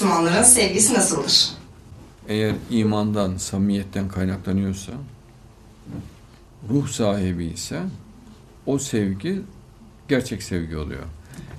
Müslümanların 0.00 0.42
sevgisi 0.42 0.94
nasıldır? 0.94 1.50
Eğer 2.28 2.54
imandan, 2.70 3.36
samimiyetten 3.36 4.08
kaynaklanıyorsa, 4.08 4.92
ruh 6.70 6.88
sahibi 6.88 7.44
ise 7.44 7.80
o 8.66 8.78
sevgi 8.78 9.42
gerçek 10.08 10.42
sevgi 10.42 10.76
oluyor. 10.76 11.02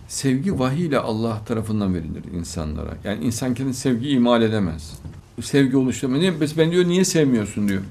Sevgi 0.08 0.60
vahiy 0.60 0.86
ile 0.86 1.00
Allah 1.00 1.42
tarafından 1.46 1.94
verilir 1.94 2.24
insanlara. 2.38 2.98
Yani 3.04 3.26
insan 3.26 3.54
kendi 3.54 3.74
sevgi 3.74 4.10
imal 4.10 4.42
edemez. 4.42 4.94
Sevgi 5.42 5.78
oluşturma. 5.78 6.42
Biz 6.42 6.58
ben 6.58 6.72
diyor 6.72 6.88
niye 6.88 7.06
sevmiyorsun 7.06 7.68
diyor. 7.68 7.82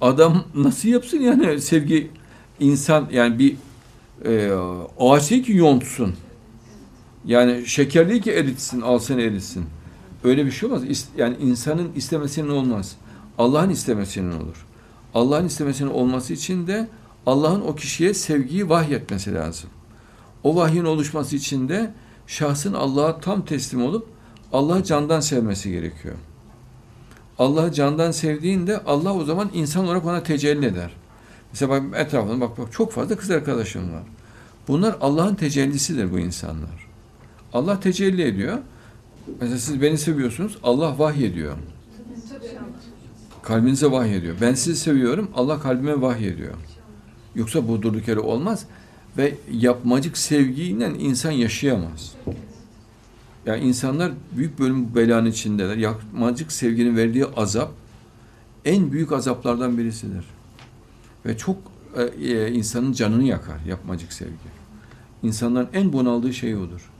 Adam 0.00 0.44
nasıl 0.54 0.88
yapsın 0.88 1.18
yani 1.18 1.60
sevgi 1.60 2.10
insan 2.60 3.08
yani 3.12 3.38
bir 3.38 3.56
e, 4.24 4.52
ağaç 4.98 5.30
değil 5.30 5.44
ki 5.44 5.52
yontsun. 5.52 6.14
Yani 7.26 7.66
şeker 7.66 8.08
değil 8.08 8.22
ki 8.22 8.32
eritsin, 8.32 8.80
al 8.80 9.00
eritsin. 9.10 9.64
Öyle 10.24 10.46
bir 10.46 10.50
şey 10.50 10.68
olmaz. 10.68 10.82
Yani 11.16 11.36
insanın 11.40 11.92
istemesinin 11.96 12.48
olmaz. 12.48 12.96
Allah'ın 13.38 13.70
istemesinin 13.70 14.32
olur. 14.32 14.66
Allah'ın 15.14 15.46
istemesinin 15.46 15.90
olması 15.90 16.32
için 16.32 16.66
de 16.66 16.88
Allah'ın 17.26 17.60
o 17.60 17.74
kişiye 17.74 18.14
sevgiyi 18.14 18.68
vahyetmesi 18.68 19.34
lazım. 19.34 19.70
O 20.44 20.56
vahyin 20.56 20.84
oluşması 20.84 21.36
için 21.36 21.68
de 21.68 21.94
şahsın 22.26 22.72
Allah'a 22.72 23.20
tam 23.20 23.44
teslim 23.44 23.84
olup 23.84 24.08
Allah'ı 24.52 24.84
candan 24.84 25.20
sevmesi 25.20 25.70
gerekiyor. 25.70 26.14
Allah'ı 27.38 27.72
candan 27.72 28.10
sevdiğinde 28.10 28.84
Allah 28.84 29.14
o 29.14 29.24
zaman 29.24 29.50
insan 29.54 29.84
olarak 29.84 30.04
ona 30.04 30.22
tecelli 30.22 30.66
eder. 30.66 30.90
Mesela 31.52 31.70
bak 31.70 32.00
etrafında 32.00 32.40
bak 32.40 32.58
bak 32.58 32.72
çok 32.72 32.92
fazla 32.92 33.16
kız 33.16 33.30
arkadaşım 33.30 33.92
var. 33.92 34.02
Bunlar 34.68 34.96
Allah'ın 35.00 35.34
tecellisidir 35.34 36.12
bu 36.12 36.18
insanlar. 36.18 36.85
Allah 37.56 37.80
tecelli 37.80 38.22
ediyor. 38.22 38.58
Mesela 39.40 39.58
siz 39.58 39.82
beni 39.82 39.98
seviyorsunuz, 39.98 40.58
Allah 40.62 40.98
vahy 40.98 41.26
ediyor. 41.26 41.56
Kalbinize 43.42 43.90
vahy 43.90 44.16
ediyor. 44.16 44.36
Ben 44.40 44.54
sizi 44.54 44.80
seviyorum, 44.80 45.30
Allah 45.34 45.60
kalbime 45.60 46.00
vahy 46.00 46.28
ediyor. 46.28 46.54
Yoksa 47.34 47.68
bu 47.68 47.82
durduk 47.82 48.08
yere 48.08 48.20
olmaz. 48.20 48.66
Ve 49.18 49.34
yapmacık 49.52 50.18
sevgiyle 50.18 50.92
insan 50.98 51.30
yaşayamaz. 51.30 52.14
Yani 53.46 53.64
insanlar 53.64 54.12
büyük 54.36 54.58
bölüm 54.58 54.94
belanın 54.94 55.26
içindeler. 55.26 55.76
Yapmacık 55.76 56.52
sevginin 56.52 56.96
verdiği 56.96 57.24
azap 57.24 57.72
en 58.64 58.92
büyük 58.92 59.12
azaplardan 59.12 59.78
birisidir. 59.78 60.24
Ve 61.26 61.36
çok 61.36 61.56
e, 61.96 62.02
e, 62.02 62.52
insanın 62.52 62.92
canını 62.92 63.24
yakar 63.24 63.60
yapmacık 63.68 64.12
sevgi. 64.12 64.56
İnsanların 65.22 65.68
en 65.72 65.92
bunaldığı 65.92 66.34
şey 66.34 66.56
odur. 66.56 66.90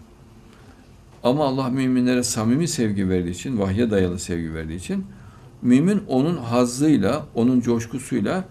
Ama 1.22 1.45
Allah 1.45 1.69
müminlere 1.69 2.22
samimi 2.22 2.69
sevgi 2.69 3.09
verdiği 3.09 3.31
için, 3.31 3.59
vahye 3.59 3.91
dayalı 3.91 4.19
sevgi 4.19 4.55
verdiği 4.55 4.77
için 4.77 5.05
mümin 5.62 6.03
onun 6.09 6.36
hazzıyla, 6.36 7.27
onun 7.34 7.61
coşkusuyla 7.61 8.45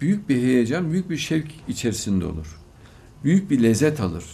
büyük 0.00 0.28
bir 0.28 0.36
heyecan, 0.36 0.92
büyük 0.92 1.10
bir 1.10 1.16
şevk 1.16 1.48
içerisinde 1.68 2.24
olur. 2.24 2.58
Büyük 3.24 3.50
bir 3.50 3.62
lezzet 3.62 4.00
alır. 4.00 4.24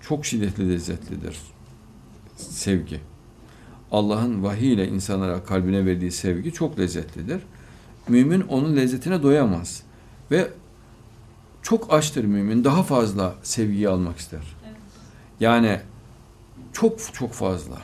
Çok 0.00 0.26
şiddetli 0.26 0.70
lezzetlidir 0.70 1.36
sevgi. 2.36 3.00
Allah'ın 3.92 4.42
vahiy 4.42 4.72
ile 4.72 4.88
insanlara 4.88 5.44
kalbine 5.44 5.86
verdiği 5.86 6.12
sevgi 6.12 6.52
çok 6.52 6.78
lezzetlidir. 6.78 7.42
Mümin 8.08 8.40
onun 8.40 8.76
lezzetine 8.76 9.22
doyamaz. 9.22 9.82
Ve 10.30 10.48
çok 11.62 11.92
açtır 11.92 12.24
mümin. 12.24 12.64
Daha 12.64 12.82
fazla 12.82 13.34
sevgiyi 13.42 13.88
almak 13.88 14.18
ister. 14.18 14.56
Yani 15.40 15.80
çok 16.76 17.14
çok 17.14 17.32
fazla. 17.32 17.78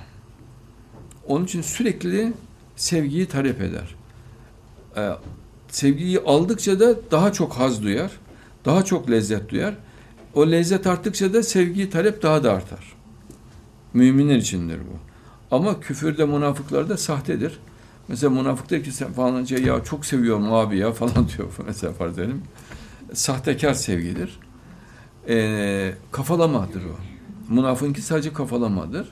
Onun 1.26 1.44
için 1.44 1.62
sürekli 1.62 2.32
sevgiyi 2.76 3.26
talep 3.26 3.60
eder. 3.60 3.94
Ee, 4.96 5.10
sevgiyi 5.68 6.20
aldıkça 6.20 6.80
da 6.80 7.10
daha 7.10 7.32
çok 7.32 7.52
haz 7.52 7.82
duyar, 7.82 8.10
daha 8.64 8.84
çok 8.84 9.10
lezzet 9.10 9.48
duyar. 9.48 9.74
O 10.34 10.50
lezzet 10.50 10.86
arttıkça 10.86 11.32
da 11.32 11.42
sevgiyi 11.42 11.90
talep 11.90 12.22
daha 12.22 12.44
da 12.44 12.52
artar. 12.52 12.92
Müminler 13.94 14.36
içindir 14.36 14.78
bu. 14.78 14.98
Ama 15.56 15.80
küfürde, 15.80 16.24
münafıklarda 16.24 16.96
sahtedir. 16.96 17.58
Mesela 18.08 18.30
münafık 18.30 18.70
der 18.70 18.84
ki 18.84 18.92
sen 18.92 19.12
falan 19.12 19.44
şey, 19.44 19.62
ya 19.62 19.84
çok 19.84 20.06
seviyorum 20.06 20.52
abi 20.52 20.78
ya 20.78 20.92
falan 21.02 21.28
diyor 21.28 21.48
mesela 21.66 21.92
farz 21.92 22.18
edelim. 22.18 22.42
Sahtekar 23.12 23.74
sevgidir. 23.74 24.38
Ee, 25.28 25.94
kafalamadır 26.10 26.84
o. 26.84 27.11
Münafığınki 27.48 28.02
sadece 28.02 28.32
kafalamadır. 28.32 29.08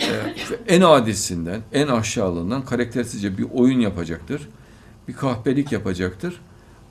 Ee, 0.00 0.34
en 0.68 0.80
adisinden, 0.80 1.60
en 1.72 1.88
aşağılığından 1.88 2.64
karaktersizce 2.64 3.38
bir 3.38 3.46
oyun 3.54 3.80
yapacaktır. 3.80 4.48
Bir 5.08 5.12
kahpelik 5.12 5.72
yapacaktır. 5.72 6.40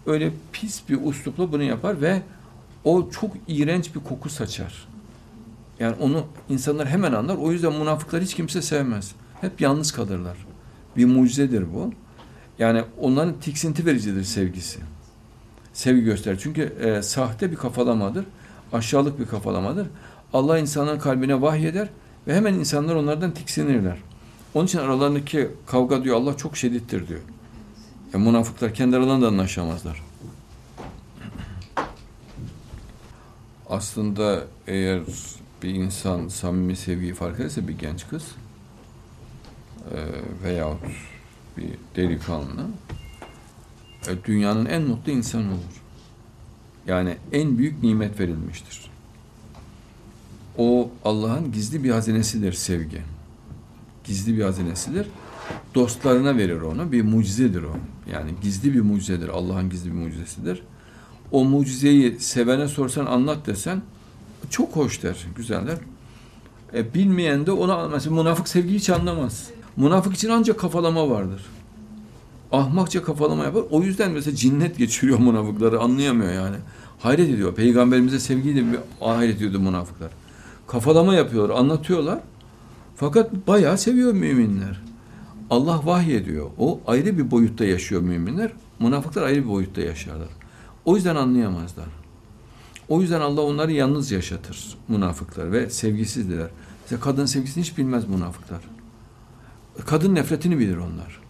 Öyle 0.06 0.32
pis 0.52 0.90
bir 0.90 1.00
uslupla 1.04 1.52
bunu 1.52 1.64
yapar 1.64 2.02
ve 2.02 2.22
o 2.84 3.10
çok 3.10 3.32
iğrenç 3.48 3.96
bir 3.96 4.00
koku 4.00 4.30
saçar. 4.30 4.88
Yani 5.80 5.96
onu 6.00 6.26
insanlar 6.50 6.88
hemen 6.88 7.14
anlar. 7.14 7.36
O 7.36 7.52
yüzden 7.52 7.74
münafıklar 7.74 8.22
hiç 8.22 8.34
kimse 8.34 8.62
sevmez. 8.62 9.12
Hep 9.42 9.62
yalnız 9.62 9.92
kalırlar. 9.92 10.38
Bir 10.98 11.06
mucizedir 11.06 11.74
bu. 11.74 11.94
Yani 12.60 12.84
onların 13.00 13.40
tiksinti 13.40 13.86
vericidir 13.86 14.24
sevgisi. 14.24 14.80
Sevgi 15.74 16.04
gösterir. 16.04 16.40
Çünkü 16.44 16.62
e, 16.62 17.02
sahte 17.02 17.52
bir 17.52 17.56
kafalamadır. 17.56 18.26
Aşağılık 18.74 19.20
bir 19.20 19.26
kafalamadır. 19.26 19.88
Allah 20.36 20.60
insanların 20.60 21.00
kalbine 21.00 21.42
vahyeder 21.42 21.90
ve 22.28 22.36
hemen 22.36 22.54
insanlar 22.54 22.96
onlardan 22.96 23.32
tiksinirler. 23.32 23.98
Onun 24.54 24.66
için 24.66 24.80
aralarındaki 24.80 25.50
kavga 25.66 26.04
diyor 26.04 26.16
Allah 26.18 26.38
çok 26.38 26.58
şiddettir 26.58 27.08
diyor. 27.08 27.20
Ya 28.14 28.20
münafıklar 28.20 28.74
kendi 28.74 28.96
aralarında 28.96 29.28
anlaşamazlar. 29.28 30.04
Aslında 33.70 34.44
eğer 34.68 35.02
bir 35.64 35.70
insan 35.70 36.28
samimi 36.28 36.76
sevgiyi 36.76 37.14
fark 37.14 37.40
ederse 37.40 37.68
bir 37.68 37.78
genç 37.78 38.08
kız 38.08 38.24
e, 39.92 39.98
veyahut 40.44 40.82
bir 41.58 41.70
delikanlı 41.96 42.68
e, 44.08 44.24
dünyanın 44.26 44.66
en 44.66 44.82
mutlu 44.82 45.12
insanı 45.12 45.48
olur. 45.48 45.82
Yani 46.88 47.18
en 47.32 47.58
büyük 47.58 47.84
nimet 47.84 48.20
verilmiştir. 48.20 48.95
O 50.58 50.90
Allah'ın 51.06 51.52
gizli 51.52 51.84
bir 51.84 51.90
hazinesidir 51.90 52.54
sevgi. 52.54 53.02
Gizli 54.04 54.38
bir 54.38 54.44
hazinesidir. 54.44 55.08
Dostlarına 55.76 56.38
verir 56.38 56.62
onu. 56.62 56.92
Bir 56.92 57.02
mucizedir 57.02 57.64
o. 57.64 57.72
Yani 58.12 58.32
gizli 58.42 58.74
bir 58.74 58.82
mucizedir. 58.82 59.30
Allah'ın 59.30 59.70
gizli 59.70 59.92
bir 59.92 59.96
mucizesidir. 59.96 60.64
O 61.32 61.46
mucizeyi 61.46 62.20
sevene 62.20 62.68
sorsan 62.68 63.06
anlat 63.06 63.48
desen 63.48 63.82
çok 64.50 64.76
hoş 64.76 65.04
der, 65.04 65.26
güzel 65.36 65.68
der. 65.68 65.78
E, 66.74 66.94
bilmeyen 66.94 67.46
de 67.46 67.52
ona 67.52 67.88
mesela 67.88 68.16
münafık 68.16 68.48
sevgiyi 68.48 68.80
hiç 68.80 68.90
anlamaz. 68.90 69.50
Münafık 69.78 70.14
için 70.14 70.30
ancak 70.30 70.60
kafalama 70.60 71.10
vardır. 71.10 71.46
Ahmakça 72.52 73.04
kafalama 73.04 73.44
yapar. 73.44 73.64
O 73.72 73.82
yüzden 73.82 74.12
mesela 74.12 74.36
cinnet 74.36 74.78
geçiriyor 74.78 75.20
münafıkları 75.20 75.80
anlayamıyor 75.80 76.34
yani. 76.34 76.56
Hayret 77.00 77.30
ediyor. 77.30 77.56
Peygamberimize 77.56 78.20
sevgiyi 78.20 78.56
de 78.56 78.72
bir 78.72 78.80
hayret 79.00 79.36
ediyordu 79.36 79.60
münafıklar. 79.60 80.12
Kafalama 80.76 81.16
yapıyorlar, 81.16 81.56
anlatıyorlar. 81.56 82.20
Fakat 82.96 83.48
bayağı 83.48 83.78
seviyor 83.78 84.14
müminler. 84.14 84.82
Allah 85.50 85.82
vahiy 85.86 86.16
ediyor. 86.16 86.50
O 86.58 86.80
ayrı 86.88 87.18
bir 87.18 87.32
boyutta 87.32 87.66
yaşıyor 87.66 88.02
müminler. 88.02 88.52
Münafıklar 88.80 89.24
ayrı 89.24 89.44
bir 89.44 89.50
boyutta 89.50 89.82
yaşarlar. 89.82 90.28
O 90.86 90.96
yüzden 90.96 91.16
anlayamazlar. 91.16 91.86
O 92.90 93.02
yüzden 93.02 93.22
Allah 93.22 93.42
onları 93.42 93.72
yalnız 93.72 94.12
yaşatır 94.12 94.78
münafıklar 94.88 95.52
ve 95.52 95.70
sevgisizdiler. 95.70 96.48
Mesela 96.84 97.02
kadın 97.02 97.26
sevgisini 97.26 97.64
hiç 97.64 97.78
bilmez 97.78 98.08
münafıklar. 98.08 98.62
Kadın 99.86 100.16
nefretini 100.16 100.60
bilir 100.60 100.78
onlar. 100.78 101.22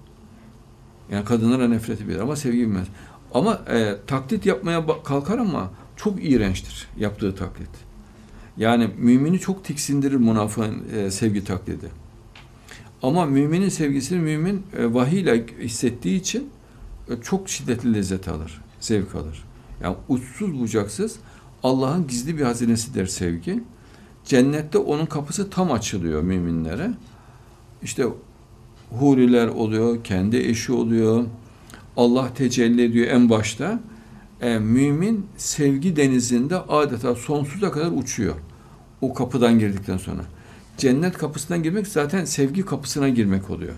Yani 1.12 1.26
kadınlara 1.26 1.68
nefreti 1.68 2.08
bilir 2.08 2.20
ama 2.20 2.36
sevgi 2.36 2.62
bilmez. 2.62 2.88
Ama 3.34 3.62
e, 3.70 3.96
taklit 4.08 4.46
yapmaya 4.46 5.04
kalkar 5.04 5.38
ama 5.38 5.72
çok 5.96 6.24
iğrençtir 6.24 6.88
yaptığı 6.98 7.36
taklit. 7.36 7.86
Yani 8.58 8.90
mümini 8.98 9.40
çok 9.40 9.64
tiksindirir 9.64 10.16
münafığın 10.16 10.84
e, 10.96 11.12
sevgi 11.12 11.44
taklidi. 11.44 11.90
Ama 13.04 13.26
müminin 13.26 13.70
sevgisini 13.70 14.20
mümin 14.20 14.64
e, 14.78 14.94
vahiy 14.94 15.22
ile 15.22 15.46
hissettiği 15.60 16.20
için 16.20 16.50
e, 17.10 17.22
çok 17.22 17.50
şiddetli 17.50 17.94
lezzet 17.94 18.28
alır, 18.28 18.62
zevk 18.80 19.16
alır. 19.16 19.44
Yani 19.84 19.96
uçsuz 20.08 20.60
bucaksız 20.60 21.16
Allah'ın 21.64 22.08
gizli 22.08 22.38
bir 22.38 22.44
hazinesidir 22.44 23.08
sevgi. 23.08 23.64
Cennette 24.26 24.78
onun 24.78 25.06
kapısı 25.06 25.50
tam 25.50 25.72
açılıyor 25.72 26.22
müminlere. 26.22 26.92
İşte 27.84 28.06
huriler 29.00 29.48
oluyor, 29.48 30.04
kendi 30.04 30.38
eşi 30.38 30.72
oluyor. 30.72 31.26
Allah 31.98 32.34
tecelli 32.34 32.84
ediyor 32.84 33.08
en 33.08 33.30
başta. 33.30 33.80
E, 34.42 34.60
mümin 34.60 35.26
sevgi 35.38 35.96
denizinde 35.96 36.58
adeta 36.58 37.16
sonsuza 37.16 37.72
kadar 37.72 37.92
uçuyor. 37.92 38.36
O 39.02 39.14
kapıdan 39.14 39.60
girdikten 39.60 39.98
sonra. 39.98 40.22
cennet 40.78 41.18
kapısından 41.18 41.64
girmek 41.64 41.88
zaten 41.88 42.26
sevgi 42.26 42.66
kapısına 42.66 43.10
girmek 43.10 43.50
oluyor. 43.50 43.74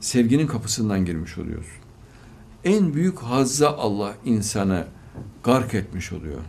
Sevginin 0.00 0.46
kapısından 0.46 1.04
girmiş 1.04 1.38
oluyoruz. 1.38 1.68
En 2.64 2.94
büyük 2.94 3.18
hazza 3.18 3.68
Allah 3.68 4.14
insanı 4.24 4.84
gark 5.44 5.74
etmiş 5.74 6.12
oluyor. 6.12 6.40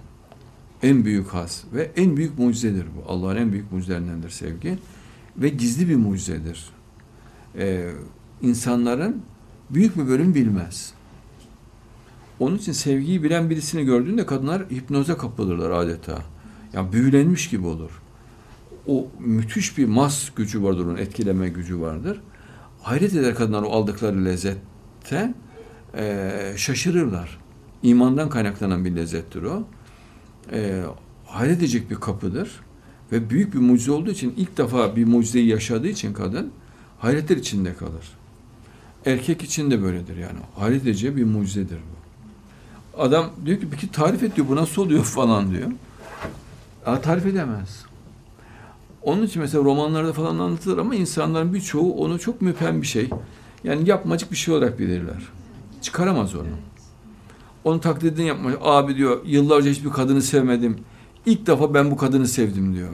En 0.84 1.06
büyük 1.06 1.28
haz 1.28 1.64
ve 1.74 1.92
en 1.96 2.18
büyük 2.18 2.40
mucizedir 2.40 2.86
bu. 2.86 3.12
Allah'ın 3.12 3.36
en 3.36 3.52
büyük 3.52 3.72
mucizelerindendir 3.72 4.30
sevgi 4.30 4.78
ve 5.38 5.50
gizli 5.50 5.90
bir 5.90 5.96
mucizedir. 5.96 6.70
Ee, 7.58 7.92
insanların 8.42 9.22
büyük 9.70 9.98
bir 9.98 10.08
bölüm 10.08 10.36
bilmez. 10.36 10.94
Onun 12.40 12.58
için 12.58 12.72
sevgiyi 12.72 13.24
bilen 13.24 13.50
birisini 13.50 13.86
gördüğünde 13.86 14.26
kadınlar 14.26 14.64
hipnoza 14.72 15.18
kapılırlar 15.18 15.72
adeta. 15.72 16.22
Yani 16.74 16.92
büyülenmiş 16.92 17.50
gibi 17.50 17.68
olur. 17.68 18.02
O 18.88 19.08
müthiş 19.20 19.78
bir 19.78 19.86
mas 19.86 20.30
gücü 20.36 20.64
vardır, 20.64 20.86
onun 20.86 20.98
etkileme 20.98 21.50
gücü 21.50 21.82
vardır. 21.82 22.22
Hayret 22.82 23.14
eder 23.16 23.36
kadınlar 23.36 23.64
o 23.64 23.70
aldıkları 23.70 24.26
lezzette 24.26 25.34
e, 25.98 26.54
şaşırırlar. 26.58 27.40
İmandan 27.84 28.30
kaynaklanan 28.30 28.86
bir 28.86 28.96
lezzettir 28.96 29.44
o. 29.44 29.64
E, 30.52 30.84
hayret 31.26 31.58
edecek 31.58 31.90
bir 31.90 31.96
kapıdır. 31.96 32.62
Ve 33.12 33.30
büyük 33.30 33.54
bir 33.54 33.60
mucize 33.60 33.92
olduğu 33.92 34.12
için 34.12 34.34
ilk 34.38 34.58
defa 34.58 34.96
bir 34.96 35.06
mucizeyi 35.06 35.48
yaşadığı 35.48 35.88
için 35.88 36.14
kadın 36.14 36.52
hayretler 37.00 37.38
içinde 37.38 37.74
kalır. 37.74 38.18
Erkek 39.06 39.44
için 39.44 39.72
de 39.72 39.82
böyledir 39.84 40.18
yani. 40.18 40.40
Hayret 40.56 40.82
edeceği 40.82 41.16
bir 41.16 41.24
mucizedir 41.24 41.78
bu. 41.78 42.05
Adam 42.98 43.30
diyor 43.46 43.60
ki 43.60 43.68
peki 43.72 43.92
tarif 43.92 44.24
et 44.24 44.36
diyor 44.36 44.48
bu 44.48 44.56
nasıl 44.56 44.82
oluyor 44.82 45.04
falan 45.04 45.52
diyor. 45.52 45.72
Aa, 46.86 47.02
tarif 47.02 47.26
edemez. 47.26 47.86
Onun 49.02 49.24
için 49.24 49.42
mesela 49.42 49.64
romanlarda 49.64 50.14
falan 50.14 50.40
anlatılır 50.40 50.78
ama 50.78 50.96
insanların 50.96 51.54
birçoğu 51.54 51.94
onu 51.94 52.20
çok 52.20 52.42
müphem 52.42 52.82
bir 52.82 52.88
şey. 52.88 53.10
Yani 53.64 53.90
yapmacık 53.90 54.32
bir 54.32 54.38
şey 54.38 54.54
olarak 54.54 54.80
bilirler. 54.80 55.24
Çıkaramaz 55.82 56.36
onu. 56.36 56.48
Onun 57.64 57.80
taklidini 57.80 58.28
yapmış. 58.28 58.56
Abi 58.62 58.96
diyor 58.96 59.22
yıllarca 59.26 59.72
hiçbir 59.72 59.90
kadını 59.90 60.22
sevmedim. 60.22 60.78
İlk 61.26 61.48
defa 61.48 61.74
ben 61.74 61.92
bu 61.92 61.98
kadını 61.98 62.28
sevdim 62.28 62.76
diyor. 62.76 62.90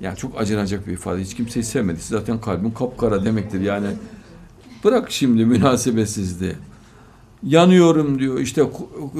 Yani 0.00 0.16
çok 0.16 0.40
acınacak 0.40 0.86
bir 0.86 0.92
ifade. 0.92 1.20
Hiç 1.20 1.34
kimseyi 1.34 1.64
sevmedi. 1.64 2.00
Zaten 2.00 2.40
kalbin 2.40 2.70
kapkara 2.70 3.24
demektir. 3.24 3.60
Yani 3.60 3.86
bırak 4.84 5.10
şimdi 5.10 5.44
münasebetsizliği. 5.44 6.54
Yanıyorum 7.42 8.18
diyor. 8.18 8.38
İşte 8.38 8.62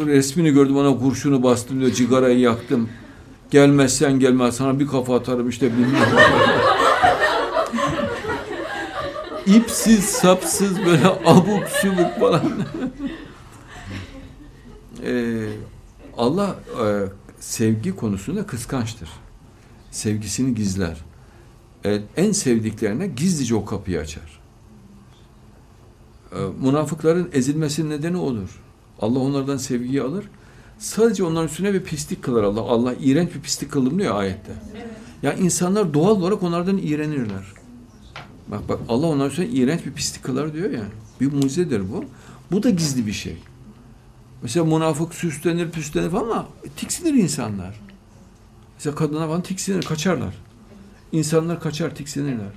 resmini 0.06 0.50
gördüm 0.50 0.76
ona 0.76 0.98
kurşunu 0.98 1.42
bastım 1.42 1.80
diyor. 1.80 1.92
Cigarayı 1.92 2.38
yaktım. 2.38 2.88
Gelmezsen 3.50 4.18
gelmez. 4.18 4.56
Sana 4.56 4.80
bir 4.80 4.86
kafa 4.86 5.16
atarım 5.16 5.48
işte 5.48 5.72
bilmem. 5.72 5.92
İpsiz, 9.46 10.04
sapsız 10.04 10.84
böyle 10.86 11.06
abuk 11.06 11.68
subuk 11.68 12.20
falan. 12.20 12.42
ee, 15.04 15.46
Allah 16.16 16.56
e, 16.84 16.86
sevgi 17.40 17.96
konusunda 17.96 18.46
kıskançtır. 18.46 19.08
Sevgisini 19.90 20.54
gizler. 20.54 20.96
E, 21.84 22.00
en 22.16 22.32
sevdiklerine 22.32 23.06
gizlice 23.06 23.54
o 23.54 23.64
kapıyı 23.64 24.00
açar. 24.00 24.39
E, 26.32 26.38
münafıkların 26.60 27.28
ezilmesinin 27.32 27.90
nedeni 27.90 28.16
olur. 28.16 28.60
Allah 29.00 29.18
onlardan 29.18 29.56
sevgiyi 29.56 30.02
alır. 30.02 30.24
Sadece 30.78 31.24
onların 31.24 31.48
üstüne 31.48 31.74
bir 31.74 31.82
pislik 31.82 32.22
kılar 32.22 32.42
Allah. 32.42 32.60
Allah 32.60 32.94
iğrenç 33.00 33.34
bir 33.34 33.40
pislik 33.40 33.72
kıldım 33.72 33.98
diyor 33.98 34.14
ayette. 34.14 34.52
Evet. 34.76 34.86
Ya 35.22 35.34
insanlar 35.34 35.94
doğal 35.94 36.16
olarak 36.16 36.42
onlardan 36.42 36.78
iğrenirler. 36.78 37.44
Bak 38.48 38.68
bak 38.68 38.78
Allah 38.88 39.06
onların 39.06 39.30
üstüne 39.30 39.46
iğrenç 39.46 39.86
bir 39.86 39.92
pislik 39.92 40.24
kılar 40.24 40.54
diyor 40.54 40.70
ya. 40.70 40.84
Bir 41.20 41.32
mucizedir 41.32 41.92
bu. 41.92 42.04
Bu 42.52 42.62
da 42.62 42.70
gizli 42.70 43.06
bir 43.06 43.12
şey. 43.12 43.36
Mesela 44.42 44.64
münafık 44.64 45.14
süslenir 45.14 45.70
püslenir 45.70 46.12
ama 46.12 46.48
tiksinir 46.76 47.14
insanlar. 47.14 47.80
Mesela 48.74 48.94
kadına 48.96 49.26
falan 49.26 49.42
tiksinir, 49.42 49.82
kaçarlar. 49.82 50.34
İnsanlar 51.12 51.60
kaçar, 51.60 51.94
tiksinirler. 51.94 52.52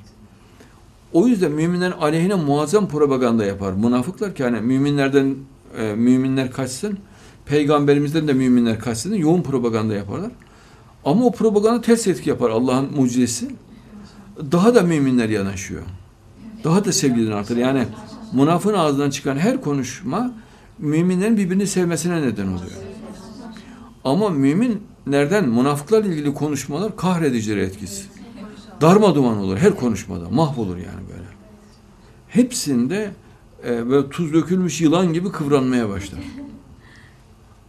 O 1.13 1.27
yüzden 1.27 1.51
müminlerin 1.51 1.92
aleyhine 1.92 2.36
muazzam 2.36 2.88
propaganda 2.88 3.45
yapar. 3.45 3.74
Münafıklar 3.74 4.36
ki 4.36 4.44
hani 4.44 4.62
müminlerden 4.62 5.36
e, 5.77 5.95
müminler 5.95 6.51
kaçsın, 6.51 6.98
peygamberimizden 7.45 8.27
de 8.27 8.33
müminler 8.33 8.80
kaçsın 8.80 9.13
yoğun 9.13 9.42
propaganda 9.42 9.94
yaparlar. 9.94 10.31
Ama 11.06 11.25
o 11.25 11.31
propaganda 11.31 11.81
ters 11.81 12.07
etki 12.07 12.30
yapar 12.30 12.50
Allah'ın 12.50 12.95
mucizesi. 12.95 13.50
Daha 14.51 14.75
da 14.75 14.81
müminler 14.81 15.30
yanaşıyor. 15.30 15.81
Daha 16.63 16.86
da 16.86 16.92
sevgiden 16.92 17.31
artar. 17.31 17.57
Yani 17.57 17.86
münafığın 18.33 18.74
ağzından 18.74 19.09
çıkan 19.09 19.38
her 19.38 19.62
konuşma 19.62 20.31
müminlerin 20.80 21.38
birbirini 21.38 21.68
sevmesine 21.68 22.21
neden 22.21 22.48
oluyor. 22.48 22.71
Ama 24.04 24.30
müminlerden 24.30 25.50
münafıklarla 25.50 26.07
ilgili 26.07 26.33
konuşmalar 26.33 26.98
kahredicidir 26.98 27.57
etkisi. 27.57 28.12
Darma 28.83 29.15
duman 29.15 29.38
olur 29.38 29.57
her 29.57 29.75
konuşmada. 29.75 30.30
Mahvolur 30.30 30.77
yani 30.77 31.07
böyle. 31.09 31.27
Hepsinde 32.27 33.12
e, 33.65 33.89
böyle 33.89 34.09
tuz 34.09 34.33
dökülmüş 34.33 34.81
yılan 34.81 35.13
gibi 35.13 35.31
kıvranmaya 35.31 35.89
başlar. 35.89 36.19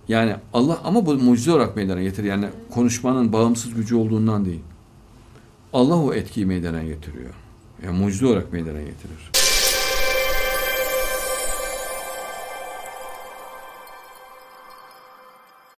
Yani 0.08 0.37
Allah 0.52 0.81
ama 0.84 1.06
bu 1.06 1.14
mucize 1.14 1.52
olarak 1.52 1.76
meydana 1.76 2.02
getirir. 2.02 2.28
Yani 2.28 2.46
konuşmanın 2.70 3.32
bağımsız 3.32 3.75
gücü 3.75 3.94
olduğundan 3.94 4.44
değil. 4.44 4.61
Allah 5.72 5.96
o 5.96 6.14
etkiyi 6.14 6.46
meydana 6.46 6.82
getiriyor. 6.82 7.34
Yani 7.84 7.99
mucize 7.99 8.26
olarak 8.26 8.52
meydana 8.52 8.81
getirir. 8.81 9.31